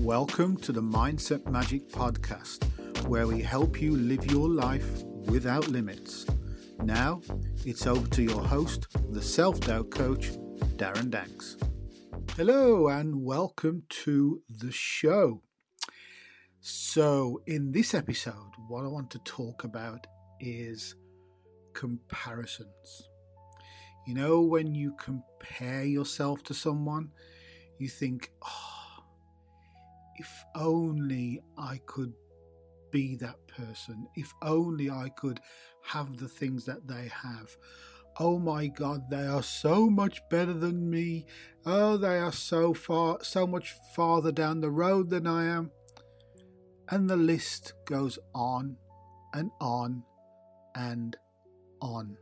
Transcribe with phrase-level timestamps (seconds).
[0.00, 2.64] Welcome to the Mindset Magic Podcast,
[3.06, 6.24] where we help you live your life without limits.
[6.82, 7.20] Now,
[7.66, 10.30] it's over to your host, the self doubt coach,
[10.76, 11.58] Darren Danks.
[12.34, 15.42] Hello, and welcome to the show.
[16.60, 20.06] So, in this episode, what I want to talk about
[20.40, 20.94] is
[21.74, 23.08] comparisons.
[24.06, 27.10] You know, when you compare yourself to someone,
[27.78, 28.69] you think, oh,
[30.20, 32.12] if only I could
[32.90, 35.40] be that person, if only I could
[35.82, 37.56] have the things that they have.
[38.18, 41.24] Oh my God, they are so much better than me.
[41.64, 45.70] Oh, they are so far, so much farther down the road than I am.
[46.90, 48.76] And the list goes on
[49.32, 50.02] and on
[50.74, 51.16] and
[51.80, 52.18] on.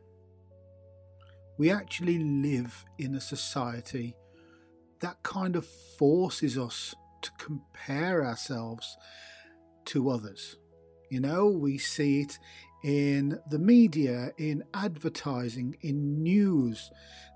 [1.58, 4.14] We actually live in a society
[5.00, 5.66] that kind of
[5.98, 8.96] forces us to compare ourselves
[9.86, 10.56] to others.
[11.10, 12.38] You know, we see it
[12.84, 16.90] in the media, in advertising, in news.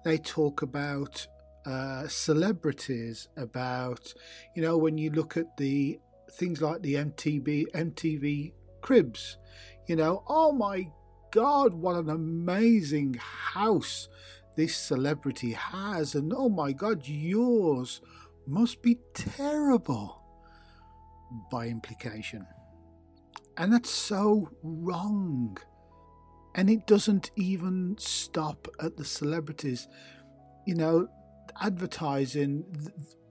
[0.05, 1.27] They talk about
[1.67, 4.13] uh, celebrities, about,
[4.55, 5.99] you know, when you look at the
[6.33, 9.39] things like the MTV, MTV Cribs,
[9.87, 10.89] you know, oh my
[11.31, 14.09] God, what an amazing house
[14.57, 16.15] this celebrity has.
[16.15, 18.01] And oh my God, yours
[18.47, 20.23] must be terrible
[21.51, 22.47] by implication.
[23.57, 25.59] And that's so wrong.
[26.55, 29.89] And it doesn't even stop at the celebrities.
[30.67, 31.09] You know,
[31.61, 32.65] advertising,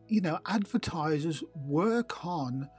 [0.07, 2.69] you know, advertisers work on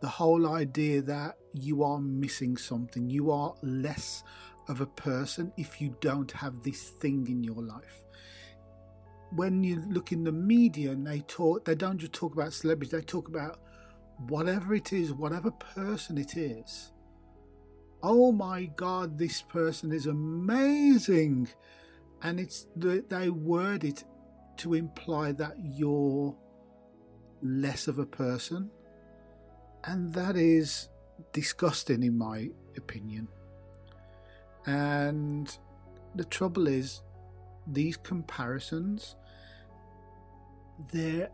[0.00, 4.22] the whole idea that you are missing something, you are less
[4.68, 8.04] of a person if you don't have this thing in your life.
[9.30, 12.92] When you look in the media and they talk, they don't just talk about celebrities,
[12.92, 13.60] they talk about
[14.28, 16.92] whatever it is, whatever person it is.
[18.02, 21.48] Oh my God, this person is amazing.
[22.22, 24.04] And it's they word it
[24.58, 26.34] to imply that you're
[27.42, 28.70] less of a person.
[29.84, 30.88] And that is
[31.32, 33.28] disgusting, in my opinion.
[34.66, 35.56] And
[36.14, 37.02] the trouble is,
[37.72, 39.16] these comparisons,
[40.92, 41.30] they're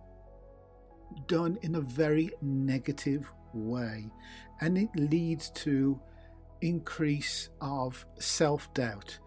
[1.26, 4.10] done in a very negative way.
[4.60, 6.00] And it leads to
[6.60, 9.18] increase of self-doubt.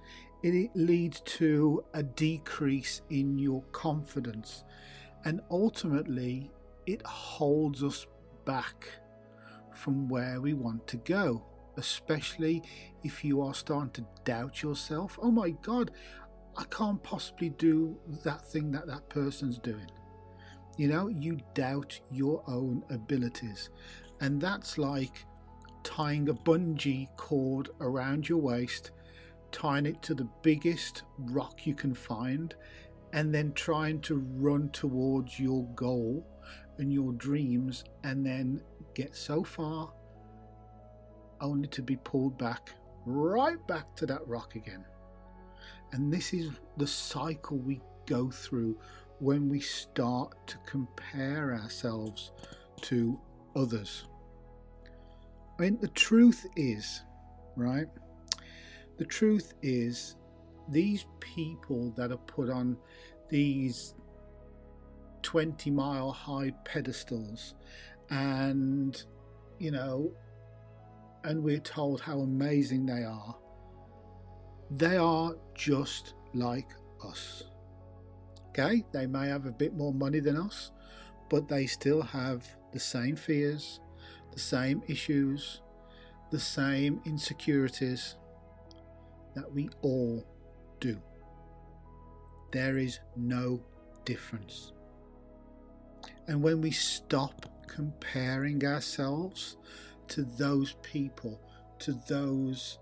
[0.44, 4.64] It leads to a decrease in your confidence.
[5.26, 6.52] And ultimately,
[6.86, 8.06] it holds us
[8.46, 8.88] back
[9.74, 11.44] from where we want to go
[11.78, 12.64] especially
[13.04, 15.18] if you are starting to doubt yourself.
[15.22, 15.92] Oh my God,
[16.58, 19.90] I can't possibly do that thing that that person's doing.
[20.76, 23.70] You know, you doubt your own abilities.
[24.22, 25.24] And that's like
[25.84, 28.92] tying a bungee cord around your waist,
[29.52, 32.56] tying it to the biggest rock you can find,
[33.14, 36.28] and then trying to run towards your goal
[36.80, 38.62] and your dreams, and then
[38.96, 39.94] get so far
[41.40, 42.72] only to be pulled back,
[43.06, 44.84] right back to that rock again.
[45.92, 48.78] And this is the cycle we go through
[49.20, 52.32] when we start to compare ourselves
[52.82, 53.20] to
[53.56, 54.06] others.
[55.58, 57.02] I mean, the truth is,
[57.56, 57.88] right?
[58.98, 60.16] The truth is,
[60.70, 62.78] these people that are put on
[63.30, 63.96] these
[65.24, 67.56] 20 mile high pedestals
[68.10, 69.04] and,
[69.60, 70.12] you know,
[71.24, 73.36] and we're told how amazing they are,
[74.72, 76.70] they are just like
[77.04, 77.44] us.
[78.50, 80.72] Okay, they may have a bit more money than us,
[81.30, 83.80] but they still have the same fears,
[84.34, 85.62] the same issues,
[86.32, 88.16] the same insecurities
[89.36, 90.26] that we all
[90.80, 91.00] do.
[92.52, 93.62] There is no
[94.06, 94.74] difference.
[96.28, 99.58] And when we stop comparing ourselves
[100.10, 101.40] to those people,
[101.80, 102.80] to those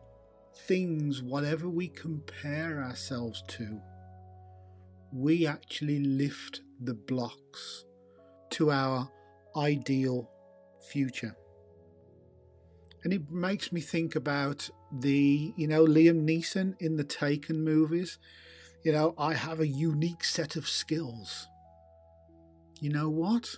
[0.56, 3.80] things, whatever we compare ourselves to,
[5.12, 7.86] we actually lift the blocks
[8.52, 9.10] to our
[9.56, 10.30] ideal
[10.90, 11.36] future.
[13.04, 18.18] And it makes me think about the, you know, Liam Neeson in the Taken movies.
[18.84, 21.48] You know, I have a unique set of skills.
[22.82, 23.56] You know what?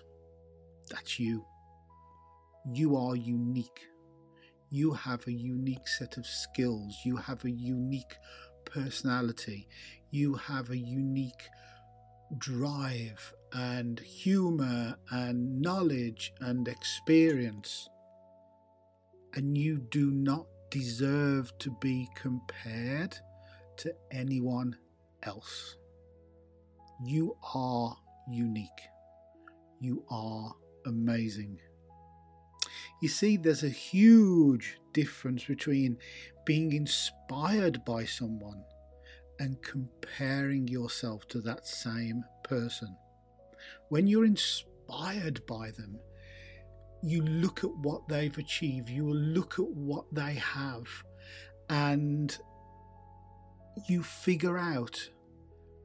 [0.90, 1.46] That's you.
[2.74, 3.88] You are unique.
[4.70, 7.00] You have a unique set of skills.
[7.06, 8.16] You have a unique
[8.66, 9.68] personality.
[10.12, 11.44] You have a unique
[12.38, 17.88] drive and humor and knowledge and experience.
[19.36, 23.16] And you do not deserve to be compared
[23.78, 24.76] to anyone
[25.24, 25.78] else.
[27.06, 27.96] You are
[28.30, 28.82] unique.
[29.80, 30.54] You are
[30.86, 31.60] amazing.
[33.02, 35.98] You see, there's a huge difference between
[36.46, 38.64] being inspired by someone
[39.40, 42.96] and comparing yourself to that same person.
[43.90, 46.00] When you're inspired by them,
[47.04, 50.88] you look at what they've achieved, you look at what they have,
[51.70, 52.36] and
[53.88, 55.10] you figure out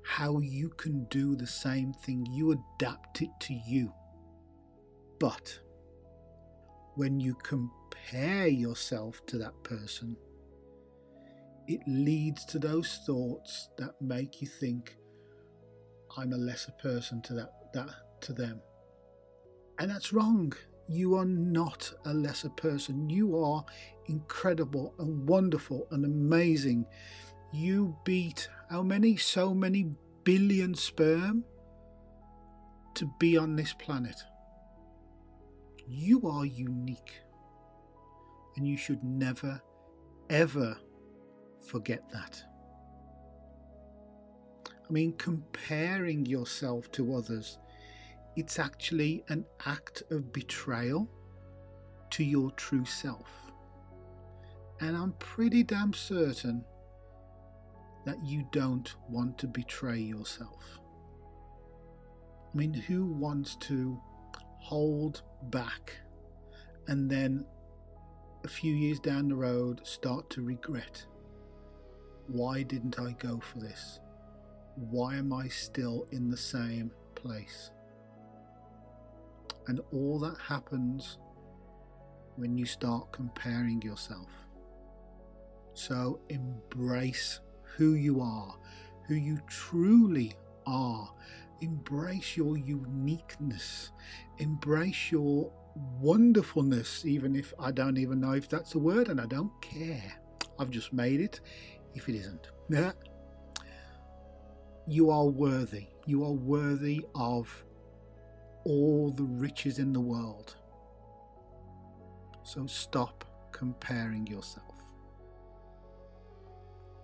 [0.05, 2.26] how you can do the same thing.
[2.31, 3.93] You adapt it to you.
[5.20, 5.58] But
[6.94, 10.17] when you compare yourself to that person,
[11.67, 14.97] it leads to those thoughts that make you think,
[16.17, 17.89] I'm a lesser person to that, that
[18.23, 18.61] to them.
[19.79, 20.53] And that's wrong.
[20.89, 23.09] You are not a lesser person.
[23.09, 23.65] You are
[24.06, 26.85] incredible and wonderful and amazing.
[27.53, 29.17] You beat how many?
[29.17, 29.94] So many
[30.25, 31.44] billion sperm
[32.94, 34.17] to be on this planet.
[35.94, 37.21] You are unique.
[38.56, 39.61] And you should never,
[40.31, 40.79] ever
[41.61, 42.43] forget that.
[44.67, 47.59] I mean, comparing yourself to others,
[48.37, 51.11] it's actually an act of betrayal
[52.11, 53.29] to your true self.
[54.81, 56.65] And I'm pretty damn certain
[58.06, 60.79] that you don't want to betray yourself.
[62.53, 64.00] I mean, who wants to
[64.59, 65.97] hold back
[66.89, 67.44] and then
[68.44, 71.05] a few years down the road start to regret?
[72.27, 74.00] Why didn't I go for this?
[74.77, 77.71] Why am I still in the same place?
[79.69, 81.19] And all that happens
[82.37, 84.29] when you start comparing yourself.
[85.75, 87.41] So embrace
[87.77, 88.56] who you are,
[89.06, 90.35] who you truly
[90.67, 91.12] are.
[91.62, 93.93] Embrace your uniqueness.
[94.38, 95.53] Embrace your
[96.00, 100.12] wonderfulness, even if I don't even know if that's a word and I don't care.
[100.59, 101.41] I've just made it
[101.94, 102.49] if it isn't.
[104.87, 105.87] you are worthy.
[106.06, 107.65] You are worthy of
[108.65, 110.56] all the riches in the world.
[112.43, 114.67] So stop comparing yourself.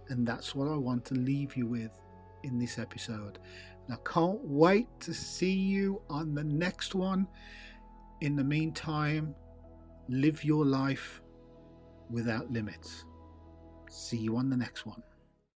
[0.09, 1.97] And that's what I want to leave you with
[2.43, 3.39] in this episode.
[3.91, 7.27] I can't wait to see you on the next one.
[8.21, 9.35] In the meantime,
[10.09, 11.23] live your life
[12.11, 13.05] without limits.
[13.89, 15.03] See you on the next one.